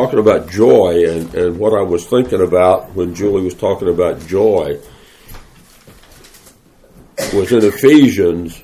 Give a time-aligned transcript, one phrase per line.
[0.00, 4.26] talking about joy, and, and what I was thinking about when Julie was talking about
[4.26, 4.78] joy
[7.34, 8.62] was in Ephesians,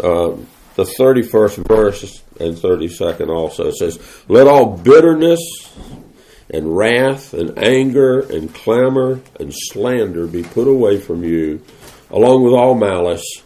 [0.00, 0.36] uh,
[0.74, 3.68] the 31st verse and 32nd also.
[3.68, 5.40] It says, Let all bitterness
[6.50, 11.64] and wrath and anger and clamor and slander be put away from you,
[12.10, 13.42] along with all malice.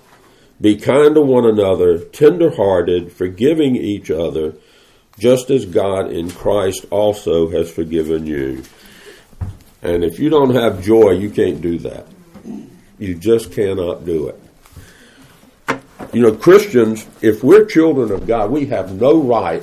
[0.60, 4.54] Be kind to one another, tender hearted, forgiving each other
[5.18, 8.62] just as God in Christ also has forgiven you.
[9.82, 12.06] And if you don't have joy, you can't do that.
[12.98, 14.40] You just cannot do it.
[16.12, 19.62] You know, Christians, if we're children of God, we have no right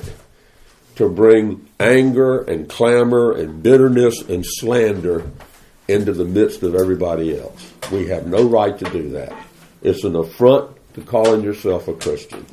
[0.96, 5.30] to bring anger and clamor and bitterness and slander
[5.88, 7.72] into the midst of everybody else.
[7.92, 9.34] We have no right to do that.
[9.82, 12.46] It's an affront to calling yourself a Christian.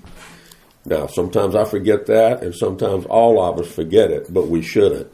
[0.85, 5.09] Now, sometimes I forget that, and sometimes all of us forget it, but we shouldn't.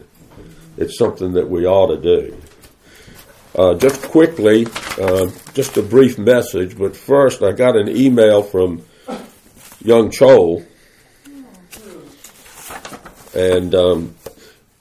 [0.77, 2.41] It's something that we ought to do.
[3.55, 4.65] Uh, just quickly,
[4.99, 8.83] uh, just a brief message, but first, I got an email from
[9.83, 10.65] young Chol.
[13.35, 14.15] And um,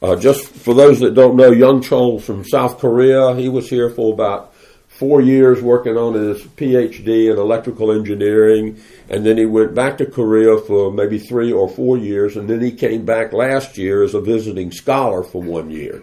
[0.00, 3.90] uh, just for those that don't know, young Chol from South Korea, he was here
[3.90, 4.54] for about
[4.98, 10.06] four years working on his PhD in electrical engineering, and then he went back to
[10.06, 14.14] Korea for maybe three or four years, and then he came back last year as
[14.14, 16.02] a visiting scholar for one year.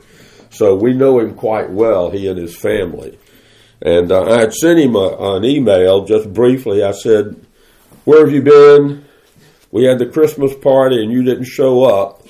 [0.49, 3.19] So we know him quite well, he and his family.
[3.81, 6.81] And uh, I had sent him a, an email just briefly.
[6.81, 7.35] I said,
[8.05, 9.03] Where have you been?
[9.71, 12.25] We had the Christmas party and you didn't show up.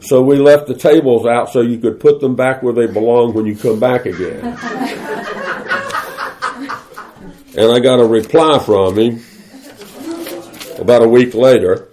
[0.00, 3.32] So we left the tables out so you could put them back where they belong
[3.34, 4.58] when you come back again.
[7.58, 9.20] And I got a reply from him
[10.78, 11.88] about a week later,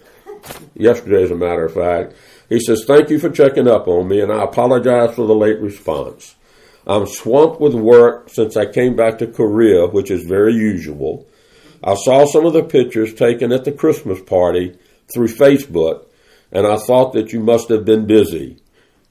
[0.76, 2.14] yesterday as a matter of fact.
[2.50, 5.60] He says, Thank you for checking up on me, and I apologize for the late
[5.60, 6.36] response.
[6.86, 11.28] I'm swamped with work since I came back to Korea, which is very usual.
[11.84, 14.78] I saw some of the pictures taken at the Christmas party
[15.12, 16.06] through Facebook,
[16.52, 18.58] and I thought that you must have been busy.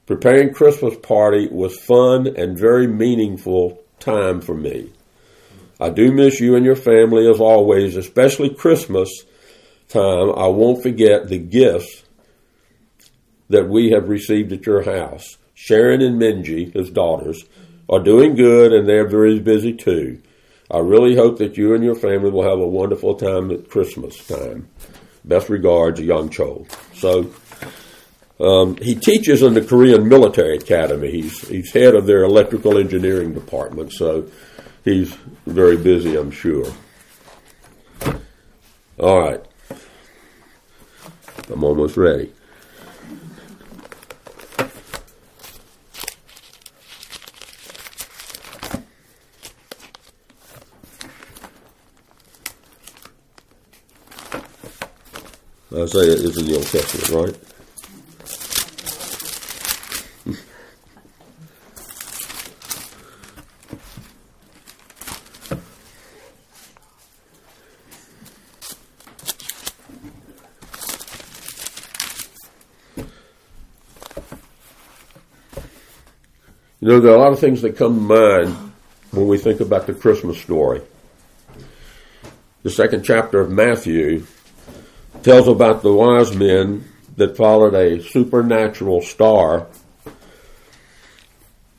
[0.05, 4.93] Preparing Christmas party was fun and very meaningful time for me.
[5.79, 9.09] I do miss you and your family as always, especially Christmas
[9.89, 10.31] time.
[10.37, 12.03] I won't forget the gifts
[13.49, 15.37] that we have received at your house.
[15.53, 17.43] Sharon and Minji, his daughters,
[17.89, 20.21] are doing good and they're very busy too.
[20.71, 24.25] I really hope that you and your family will have a wonderful time at Christmas
[24.25, 24.67] time.
[25.23, 26.67] Best regards, Young Chol.
[26.95, 27.31] So,
[28.43, 31.11] um, he teaches in the Korean Military Academy.
[31.11, 33.93] He's, he's head of their electrical engineering department.
[33.93, 34.29] So,
[34.85, 35.15] He's
[35.47, 36.71] very busy, I'm sure.
[38.99, 39.43] All right.
[41.51, 42.31] I'm almost ready.
[55.73, 57.54] Isaiah is in the Old Testament, right?
[76.95, 78.73] Know, there are a lot of things that come to mind
[79.11, 80.81] when we think about the Christmas story.
[82.63, 84.25] The second chapter of Matthew
[85.23, 86.85] tells about the wise men
[87.17, 89.67] that followed a supernatural star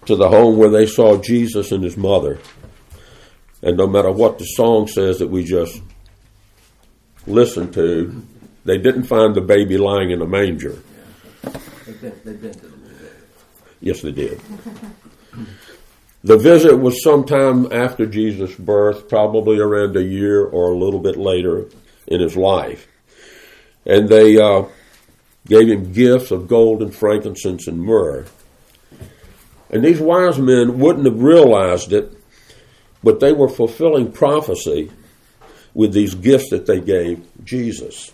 [0.06, 2.38] to the home where they saw Jesus and his mother.
[3.62, 5.82] And no matter what the song says that we just
[7.26, 8.22] listened to,
[8.64, 10.78] they didn't find the baby lying in a manger.
[11.42, 12.72] They've been, they've been
[13.80, 14.40] Yes, they did.
[16.24, 21.16] The visit was sometime after Jesus' birth, probably around a year or a little bit
[21.16, 21.66] later
[22.06, 22.88] in his life.
[23.84, 24.64] And they uh,
[25.46, 28.24] gave him gifts of gold and frankincense and myrrh.
[29.70, 32.12] And these wise men wouldn't have realized it,
[33.02, 34.90] but they were fulfilling prophecy
[35.74, 38.12] with these gifts that they gave Jesus.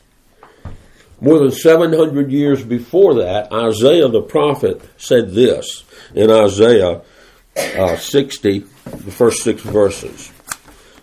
[1.21, 5.85] More than 700 years before that, Isaiah the prophet said this
[6.15, 7.03] in Isaiah
[7.57, 10.33] uh, 60, the first six verses.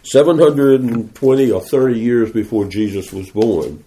[0.04, 3.84] 720 or 30 years before Jesus was born.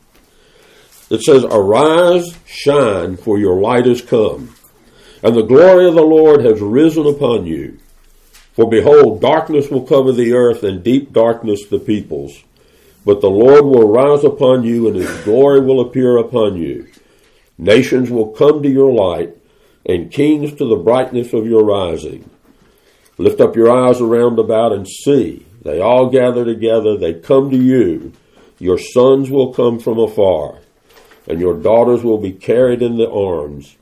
[1.10, 4.54] It says, Arise, shine, for your light is come,
[5.22, 7.78] and the glory of the Lord has risen upon you.
[8.54, 12.42] For behold, darkness will cover the earth, and deep darkness the peoples.
[13.04, 16.86] But the Lord will rise upon you, and his glory will appear upon you.
[17.58, 19.36] Nations will come to your light,
[19.84, 22.28] and kings to the brightness of your rising.
[23.18, 25.46] Lift up your eyes around about and see.
[25.62, 28.12] They all gather together, they come to you.
[28.58, 30.58] Your sons will come from afar,
[31.26, 33.76] and your daughters will be carried in the arms.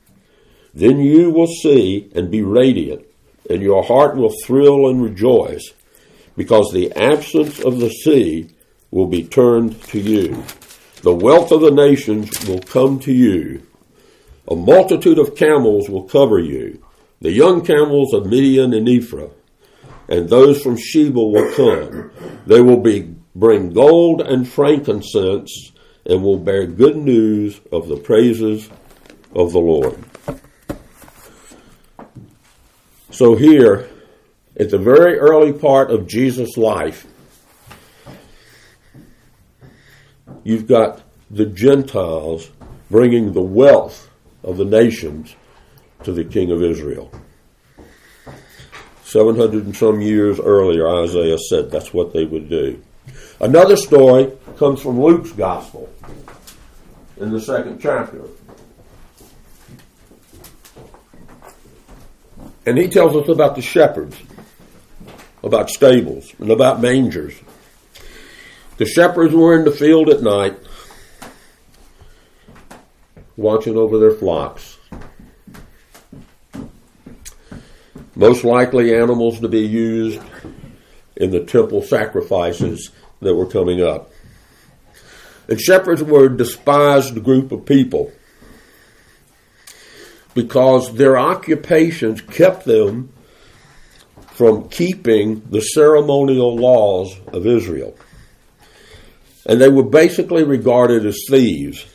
[0.74, 3.06] Then you will see and be radiant,
[3.48, 5.72] and your heart will thrill and rejoice,
[6.36, 8.50] because the absence of the sea
[8.90, 10.44] will be turned to you.
[11.02, 13.66] The wealth of the nations will come to you.
[14.48, 16.82] A multitude of camels will cover you,
[17.20, 19.28] the young camels of Midian and Ephah,
[20.08, 22.10] and those from Sheba will come.
[22.46, 25.72] They will be bring gold and frankincense
[26.06, 28.68] and will bear good news of the praises
[29.34, 30.02] of the Lord.
[33.10, 33.88] So here,
[34.58, 37.06] at the very early part of Jesus' life,
[40.42, 42.50] you've got the Gentiles
[42.90, 44.10] bringing the wealth
[44.42, 45.36] of the nations
[46.04, 47.10] to the king of Israel.
[49.04, 52.82] 700 and some years earlier, Isaiah said that's what they would do.
[53.40, 55.88] Another story comes from Luke's gospel
[57.16, 58.22] in the second chapter.
[62.66, 64.16] And he tells us about the shepherds,
[65.42, 67.34] about stables, and about mangers.
[68.76, 70.56] The shepherds were in the field at night,
[73.36, 74.69] watching over their flocks.
[78.20, 80.20] Most likely animals to be used
[81.16, 82.90] in the temple sacrifices
[83.20, 84.10] that were coming up.
[85.48, 88.12] And shepherds were a despised group of people
[90.34, 93.10] because their occupations kept them
[94.32, 97.96] from keeping the ceremonial laws of Israel
[99.46, 101.86] and they were basically regarded as thieves.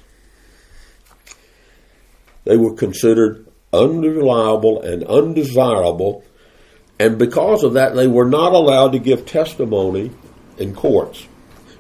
[2.46, 6.24] They were considered unreliable and undesirable,
[7.00, 10.12] and because of that, they were not allowed to give testimony
[10.58, 11.28] in courts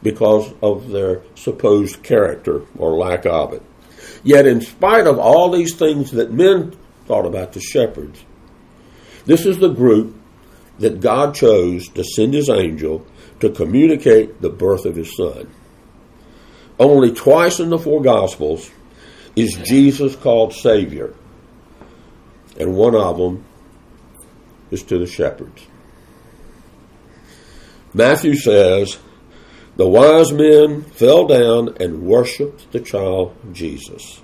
[0.03, 3.61] because of their supposed character or lack of it.
[4.23, 6.75] Yet, in spite of all these things that men
[7.05, 8.23] thought about the shepherds,
[9.25, 10.15] this is the group
[10.79, 13.05] that God chose to send his angel
[13.39, 15.49] to communicate the birth of his son.
[16.79, 18.69] Only twice in the four Gospels
[19.35, 21.13] is Jesus called Savior,
[22.59, 23.43] and one of them
[24.71, 25.65] is to the shepherds.
[27.93, 28.97] Matthew says,
[29.77, 34.21] The wise men fell down and worshiped the child Jesus.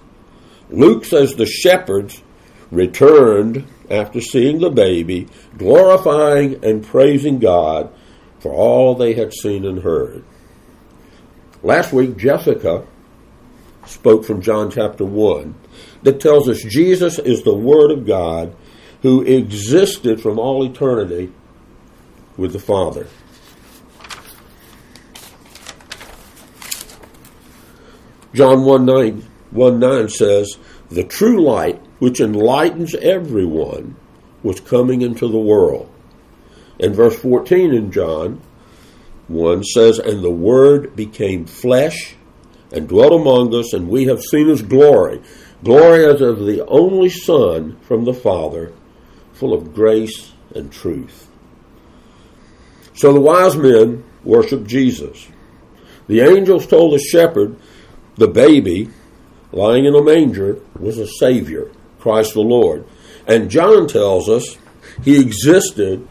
[0.70, 2.22] Luke says the shepherds
[2.70, 5.28] returned after seeing the baby,
[5.58, 7.94] glorifying and praising God
[8.40, 10.24] for all they had seen and heard.
[11.62, 12.88] Last week, Jessica
[13.86, 15.54] spoke from John chapter 1
[16.04, 18.56] that tells us Jesus is the Word of God
[19.02, 21.32] who existed from all eternity
[22.38, 23.08] with the Father.
[28.34, 30.58] John 1 9, 1 9 says,
[30.90, 33.96] The true light which enlightens everyone
[34.42, 35.92] was coming into the world.
[36.80, 38.42] And verse 14 in John
[39.28, 42.16] 1 says, And the Word became flesh
[42.72, 45.22] and dwelt among us, and we have seen his glory.
[45.64, 48.74] Glory as of the only Son from the Father,
[49.34, 51.28] full of grace and truth.
[52.96, 55.28] So the wise men worshiped Jesus.
[56.08, 57.56] The angels told the shepherd
[58.16, 58.90] the baby
[59.52, 62.86] lying in a manger was a Savior, Christ the Lord.
[63.28, 64.58] And John tells us
[65.04, 66.08] he existed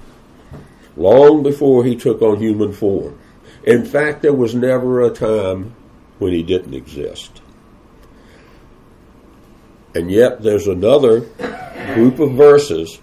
[0.97, 3.19] long before he took on human form.
[3.65, 5.75] In fact, there was never a time
[6.19, 7.43] when he didn't exist.
[9.95, 11.21] And yet, there's another
[11.95, 13.01] group of verses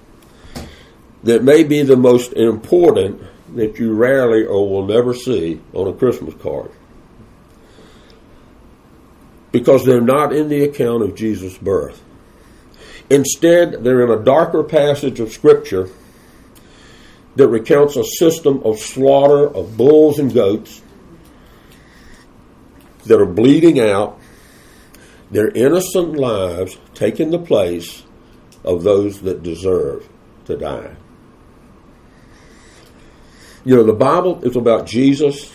[1.23, 3.21] that may be the most important
[3.55, 6.71] that you rarely or will never see on a Christmas card.
[9.51, 12.03] Because they're not in the account of Jesus' birth.
[13.09, 15.89] Instead, they're in a darker passage of Scripture
[17.35, 20.81] that recounts a system of slaughter of bulls and goats
[23.05, 24.19] that are bleeding out,
[25.31, 28.03] their innocent lives taking the place
[28.63, 30.07] of those that deserve
[30.45, 30.95] to die.
[33.65, 35.51] You know, the Bible is about Jesus.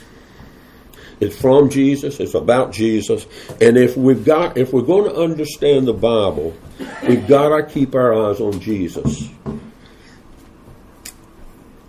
[1.21, 2.21] It's from Jesus.
[2.21, 3.27] It's about Jesus.
[3.61, 6.55] And if we've got, if we're going to understand the Bible,
[7.09, 9.31] we've got to keep our eyes on Jesus.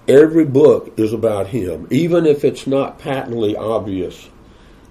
[0.08, 4.30] Every book is about Him, even if it's not patently obvious.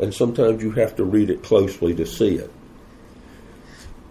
[0.01, 2.51] And sometimes you have to read it closely to see it.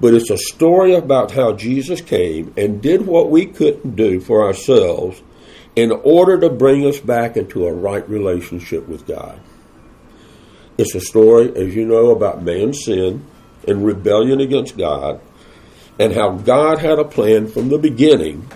[0.01, 4.43] But it's a story about how Jesus came and did what we couldn't do for
[4.43, 5.22] ourselves
[5.75, 9.39] in order to bring us back into a right relationship with God.
[10.79, 13.24] It's a story, as you know, about man's sin
[13.67, 15.22] and rebellion against God,
[16.00, 18.50] and how God had a plan from the beginning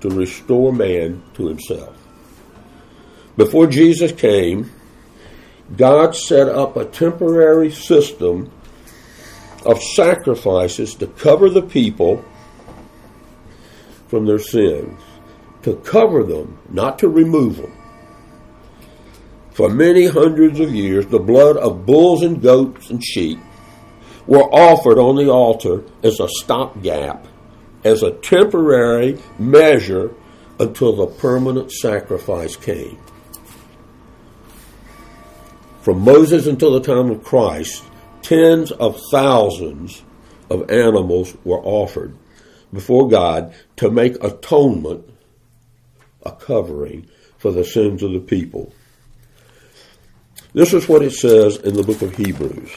[0.00, 1.94] to restore man to himself.
[3.36, 4.70] Before Jesus came,
[5.76, 8.50] God set up a temporary system
[9.64, 12.24] of sacrifices to cover the people
[14.08, 15.00] from their sins,
[15.62, 17.72] to cover them, not to remove them.
[19.52, 23.38] For many hundreds of years, the blood of bulls and goats and sheep
[24.26, 27.26] were offered on the altar as a stopgap,
[27.84, 30.14] as a temporary measure
[30.58, 32.98] until the permanent sacrifice came.
[35.82, 37.84] From Moses until the time of Christ,
[38.22, 40.02] tens of thousands
[40.48, 42.16] of animals were offered
[42.72, 45.04] before God to make atonement,
[46.24, 48.72] a covering for the sins of the people.
[50.54, 52.70] This is what it says in the book of Hebrews.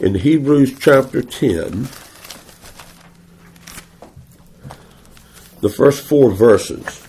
[0.00, 1.88] In Hebrews chapter 10,
[5.60, 7.07] the first four verses.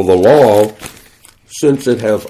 [0.00, 0.72] For the law,
[1.46, 2.26] since it has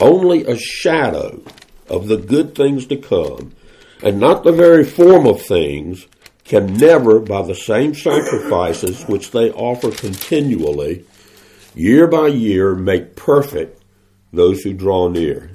[0.00, 1.42] only a shadow
[1.88, 3.52] of the good things to come,
[4.02, 6.06] and not the very form of things,
[6.44, 11.06] can never, by the same sacrifices which they offer continually,
[11.74, 13.82] year by year, make perfect
[14.30, 15.52] those who draw near.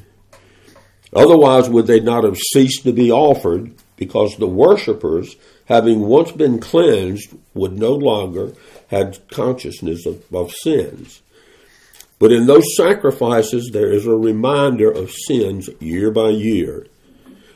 [1.14, 5.36] Otherwise, would they not have ceased to be offered, because the worshippers,
[5.66, 8.54] having once been cleansed, would no longer
[8.88, 11.22] have consciousness of, of sins.
[12.18, 16.88] But in those sacrifices, there is a reminder of sins year by year.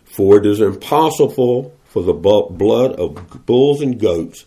[0.04, 4.46] For it is impossible for the blood of bulls and goats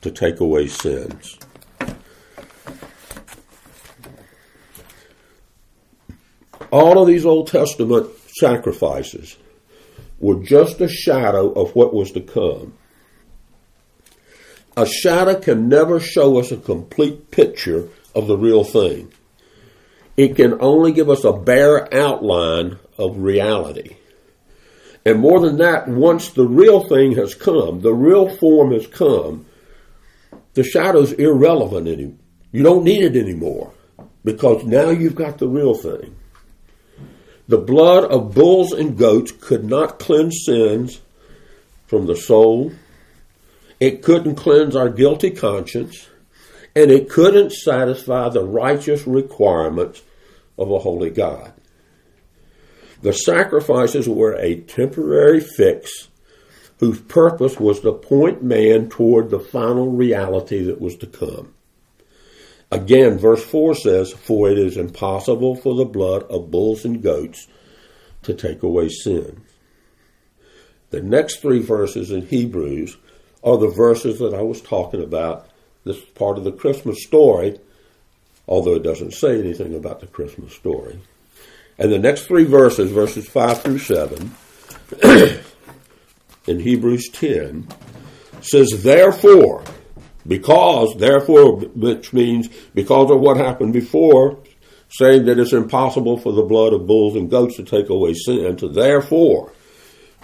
[0.00, 1.38] to take away sins.
[6.70, 9.36] All of these Old Testament sacrifices
[10.18, 12.74] were just a shadow of what was to come.
[14.76, 19.12] A shadow can never show us a complete picture of the real thing
[20.16, 23.96] it can only give us a bare outline of reality.
[25.04, 29.46] And more than that, once the real thing has come, the real form has come,
[30.54, 32.18] the shadow's irrelevant anymore.
[32.52, 33.72] You don't need it anymore
[34.24, 36.14] because now you've got the real thing.
[37.48, 41.00] The blood of bulls and goats could not cleanse sins
[41.86, 42.72] from the soul.
[43.80, 46.08] It couldn't cleanse our guilty conscience
[46.74, 50.02] and it couldn't satisfy the righteous requirements
[50.58, 51.52] of a holy God.
[53.02, 56.08] The sacrifices were a temporary fix
[56.78, 61.54] whose purpose was to point man toward the final reality that was to come.
[62.70, 67.46] Again, verse 4 says, For it is impossible for the blood of bulls and goats
[68.22, 69.42] to take away sin.
[70.90, 72.96] The next three verses in Hebrews
[73.44, 75.48] are the verses that I was talking about
[75.84, 77.58] this is part of the Christmas story,
[78.46, 80.98] although it doesn't say anything about the Christmas story.
[81.78, 84.34] And the next three verses, verses 5 through 7,
[86.46, 87.66] in Hebrews 10,
[88.40, 89.64] says, Therefore,
[90.26, 94.38] because, therefore, which means because of what happened before,
[94.90, 98.58] saying that it's impossible for the blood of bulls and goats to take away sin.
[98.58, 99.52] So therefore,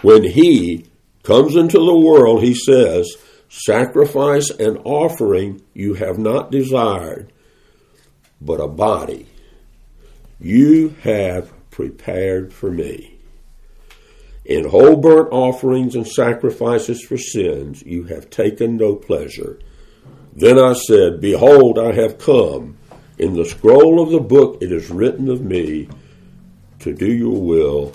[0.02, 0.86] when he
[1.22, 3.16] comes into the world, he says,
[3.48, 7.32] Sacrifice and offering you have not desired,
[8.40, 9.26] but a body
[10.40, 13.18] you have prepared for me.
[14.44, 19.58] In whole burnt offerings and sacrifices for sins you have taken no pleasure.
[20.34, 22.76] Then I said, Behold, I have come.
[23.18, 25.88] In the scroll of the book it is written of me
[26.80, 27.92] to do your will,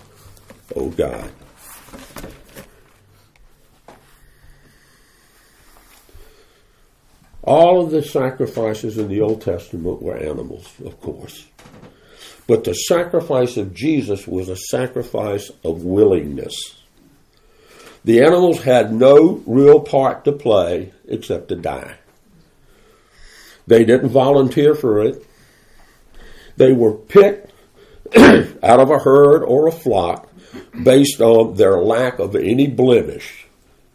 [0.75, 1.31] O God.
[7.43, 11.45] All of the sacrifices in the Old Testament were animals, of course.
[12.47, 16.55] But the sacrifice of Jesus was a sacrifice of willingness.
[18.05, 21.97] The animals had no real part to play except to die.
[23.67, 25.25] They didn't volunteer for it.
[26.57, 27.51] They were picked
[28.15, 30.29] out of a herd or a flock
[30.83, 33.47] based on their lack of any blemish.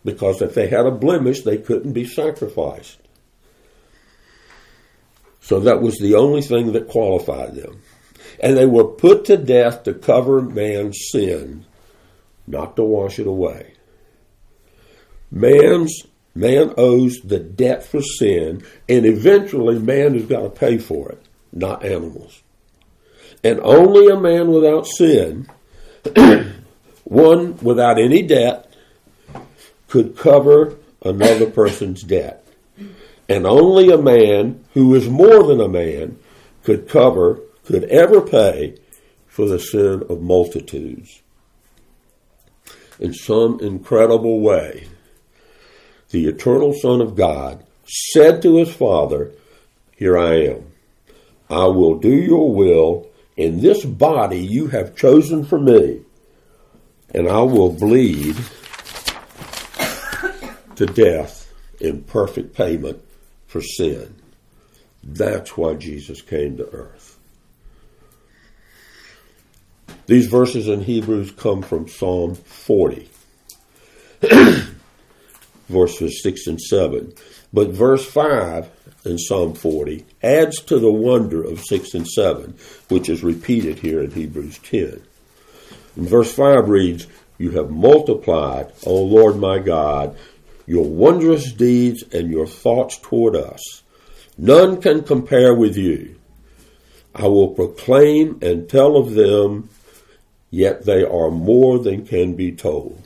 [0.04, 2.98] Because if they had a blemish, they couldn't be sacrificed.
[5.48, 7.80] So that was the only thing that qualified them.
[8.38, 11.64] And they were put to death to cover man's sin,
[12.46, 13.72] not to wash it away.
[15.30, 16.02] Man's
[16.34, 21.24] man owes the debt for sin, and eventually man has got to pay for it,
[21.50, 22.42] not animals.
[23.42, 25.48] And only a man without sin,
[27.04, 28.70] one without any debt,
[29.88, 32.44] could cover another person's debt.
[33.28, 36.18] And only a man who is more than a man
[36.64, 38.76] could cover, could ever pay
[39.26, 41.20] for the sin of multitudes.
[42.98, 44.88] In some incredible way,
[46.10, 49.30] the eternal Son of God said to his Father,
[49.96, 50.64] Here I am.
[51.50, 56.00] I will do your will in this body you have chosen for me,
[57.14, 58.36] and I will bleed
[60.76, 63.02] to death in perfect payment
[63.48, 64.14] for sin.
[65.02, 67.18] That's why Jesus came to earth.
[70.06, 73.10] These verses in Hebrews come from Psalm 40,
[75.68, 77.12] verses 6 and 7.
[77.52, 78.70] But verse 5
[79.04, 82.56] in Psalm 40 adds to the wonder of 6 and 7,
[82.88, 85.02] which is repeated here in Hebrews 10.
[85.96, 87.06] And verse 5 reads,
[87.38, 90.16] You have multiplied, O Lord my God,
[90.68, 93.82] your wondrous deeds and your thoughts toward us.
[94.36, 96.16] None can compare with you.
[97.14, 99.70] I will proclaim and tell of them,
[100.50, 103.02] yet they are more than can be told.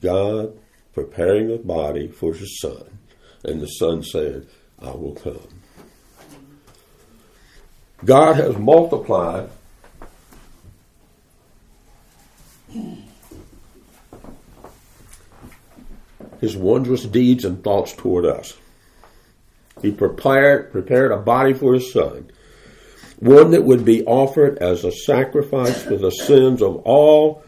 [0.00, 0.56] God
[0.94, 2.98] preparing a body for his son,
[3.44, 4.46] and the son said,
[4.78, 5.60] I will come.
[8.04, 9.50] God has multiplied
[16.40, 18.54] his wondrous deeds and thoughts toward us.
[19.82, 22.30] He prepared, prepared a body for his son,
[23.18, 27.42] one that would be offered as a sacrifice for the sins of all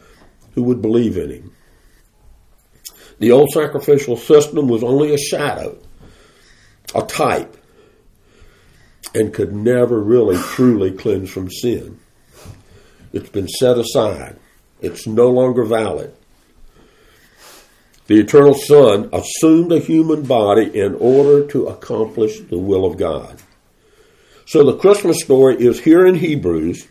[0.54, 1.54] who would believe in him.
[3.18, 5.78] The old sacrificial system was only a shadow,
[6.94, 7.56] a type,
[9.14, 11.98] and could never really truly cleanse from sin.
[13.12, 14.38] It's been set aside.
[14.80, 16.14] It's no longer valid.
[18.08, 23.38] The eternal Son assumed a human body in order to accomplish the will of God.
[24.46, 26.88] So the Christmas story is here in Hebrews,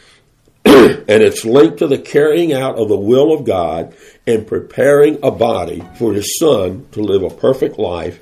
[0.64, 3.94] and it's linked to the carrying out of the will of God
[4.26, 8.18] and preparing a body for His Son to live a perfect life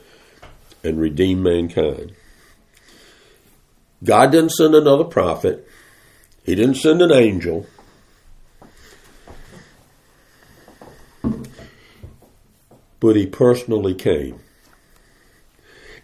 [0.84, 2.14] and redeem mankind.
[4.04, 5.66] God didn't send another prophet.
[6.44, 7.66] He didn't send an angel.
[13.04, 14.40] But he personally came.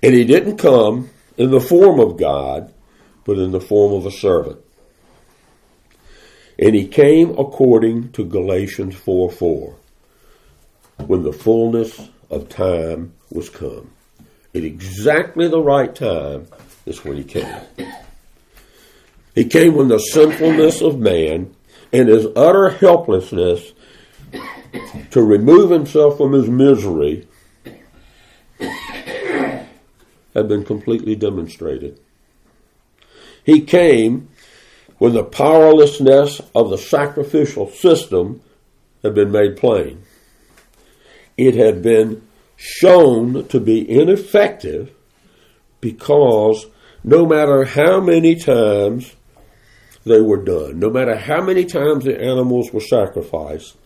[0.02, 1.08] And he didn't come
[1.38, 2.74] in the form of God,
[3.24, 4.60] but in the form of a servant.
[6.58, 9.76] And he came according to Galatians 4 4,
[11.06, 13.90] when the fullness of time was come.
[14.54, 16.48] At exactly the right time
[16.84, 17.60] is when he came.
[19.34, 21.54] He came when the sinfulness of man
[21.94, 23.72] and his utter helplessness
[25.10, 27.26] to remove himself from his misery
[30.34, 31.98] had been completely demonstrated.
[33.44, 34.28] He came
[34.98, 38.42] when the powerlessness of the sacrificial system
[39.02, 40.02] had been made plain.
[41.36, 42.22] It had been
[42.56, 44.92] shown to be ineffective
[45.80, 46.66] because
[47.02, 49.14] no matter how many times
[50.04, 53.76] they were done, no matter how many times the animals were sacrificed,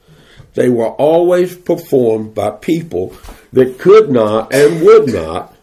[0.54, 3.14] they were always performed by people
[3.52, 5.54] that could not and would not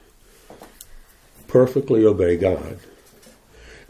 [1.47, 2.79] perfectly obey God.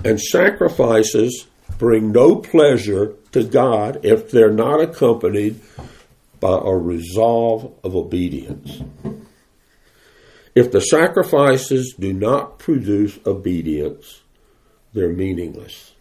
[0.04, 5.60] And sacrifices bring no pleasure to God if they're not accompanied
[6.40, 8.82] by a resolve of obedience.
[10.54, 14.22] If the sacrifices do not produce obedience,
[14.94, 15.94] they're meaningless.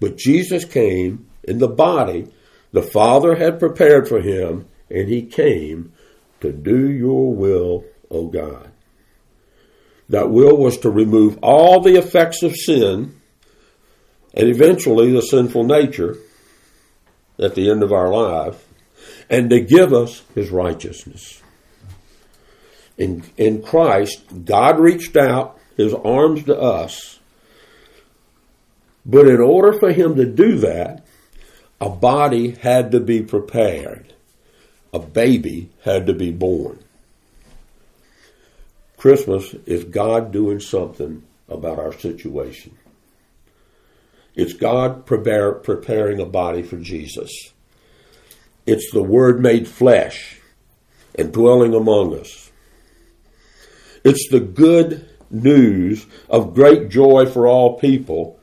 [0.00, 2.32] But Jesus came in the body
[2.74, 5.92] the Father had prepared for him, and he came
[6.40, 8.72] to do your will, O God.
[10.08, 13.20] That will was to remove all the effects of sin
[14.34, 16.16] and eventually the sinful nature
[17.38, 18.66] at the end of our life
[19.30, 21.40] and to give us his righteousness.
[22.98, 27.20] In, in Christ, God reached out his arms to us.
[29.06, 31.03] But in order for him to do that,
[31.80, 34.12] a body had to be prepared.
[34.92, 36.78] A baby had to be born.
[38.96, 42.76] Christmas is God doing something about our situation.
[44.34, 47.30] It's God prepare, preparing a body for Jesus.
[48.66, 50.40] It's the Word made flesh
[51.16, 52.50] and dwelling among us.
[54.04, 58.38] It's the good news of great joy for all people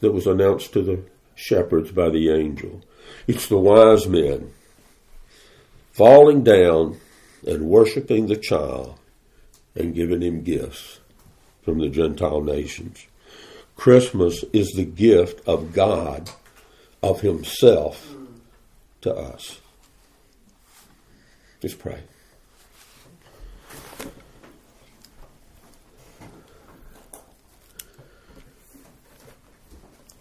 [0.00, 1.02] that was announced to the
[1.34, 2.82] shepherds by the angel.
[3.26, 4.52] It's the wise men
[5.92, 6.98] falling down
[7.46, 8.98] and worshiping the child
[9.74, 11.00] and giving him gifts
[11.62, 13.06] from the Gentile nations.
[13.76, 16.30] Christmas is the gift of God,
[17.02, 18.14] of Himself
[19.00, 19.58] to us.
[21.60, 22.02] Just pray.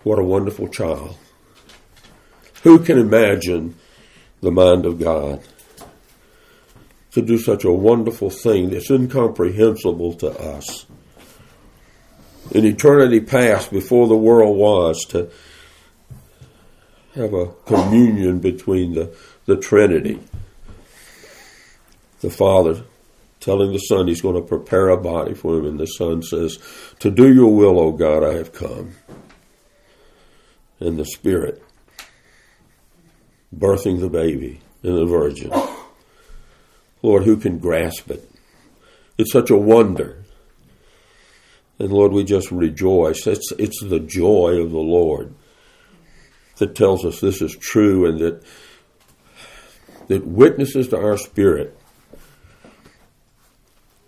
[0.04, 1.18] What a wonderful child.
[2.64, 3.76] Who can imagine
[4.42, 5.42] the mind of God?
[7.14, 10.86] To do such a wonderful thing that's incomprehensible to us
[12.52, 15.30] in eternity past, before the world was, to
[17.16, 20.20] have a communion between the, the Trinity.
[22.22, 22.84] The Father
[23.40, 26.58] telling the Son he's going to prepare a body for him, and the Son says,
[27.00, 28.96] To do your will, O God, I have come.
[30.80, 31.64] And the Spirit
[33.56, 35.52] birthing the baby in the Virgin.
[37.02, 38.30] Lord, who can grasp it?
[39.18, 40.24] It's such a wonder.
[41.80, 43.26] And Lord, we just rejoice.
[43.26, 45.34] It's, it's the joy of the Lord
[46.58, 48.44] that tells us this is true and that,
[50.08, 51.76] that witnesses to our spirit.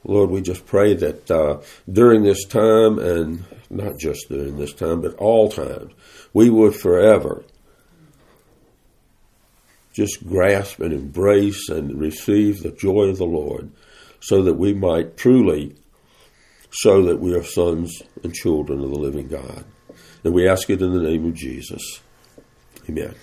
[0.03, 5.01] Lord, we just pray that uh, during this time, and not just during this time,
[5.01, 5.93] but all times,
[6.34, 7.43] we would forever
[9.93, 13.71] just grasp and embrace and receive the joy of the Lord
[14.21, 15.75] so that we might truly
[16.69, 19.65] show that we are sons and children of the living God.
[20.23, 22.01] And we ask it in the name of Jesus.
[22.88, 23.15] Amen.